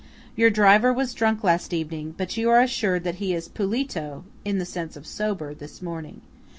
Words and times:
Your 0.35 0.49
driver 0.49 0.91
was 0.91 1.13
drunk 1.13 1.43
last 1.43 1.73
evening, 1.73 2.15
but 2.17 2.35
you 2.35 2.49
are 2.49 2.59
assured 2.59 3.03
that 3.03 3.17
he 3.21 3.35
is 3.35 3.47
"pulito" 3.47 4.23
(in 4.43 4.57
the 4.57 4.65
sense 4.65 4.97
of 4.97 5.05
sober) 5.05 5.53
this 5.53 5.79
morning. 5.79 6.21